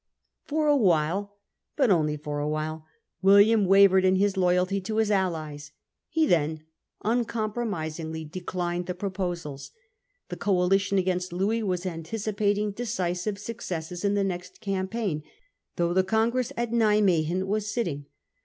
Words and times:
For 0.45 0.65
a 0.65 0.75
while, 0.75 1.37
but 1.75 1.91
only 1.91 2.17
for 2.17 2.39
a 2.39 2.49
while, 2.49 2.87
William 3.21 3.65
wavered 3.65 4.03
in 4.03 4.15
his 4.15 4.35
loyalty 4.35 4.81
to 4.81 4.95
Ms 4.95 5.11
allies; 5.11 5.73
he 6.09 6.25
then 6.25 6.63
un 7.03 7.23
Wiiiiam 7.23 7.27
compromisingly 7.27 8.25
declined 8.25 8.87
the 8.87 8.95
proposals. 8.95 9.69
The 10.29 10.37
TouiS 10.37 10.39
coalition 10.41 10.97
against 10.97 11.31
Louis 11.31 11.61
was 11.61 11.85
anticipating 11.85 12.71
de 12.71 12.81
offers. 12.81 12.95
cisive 12.95 13.37
successes 13.37 14.03
in 14.03 14.15
the 14.15 14.23
next 14.23 14.59
campaign, 14.59 15.21
though 15.75 15.93
the 15.93 16.03
congress 16.03 16.51
at 16.57 16.71
Nimwegen 16.71 17.43
was 17.45 17.71
sitting. 17.71 18.07